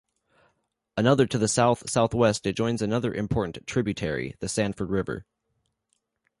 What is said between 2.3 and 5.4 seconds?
it joins another important tributary, the Sanford River.